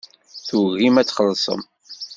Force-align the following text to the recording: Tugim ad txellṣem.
Tugim 0.47 0.95
ad 0.97 1.07
txellṣem. 1.07 1.61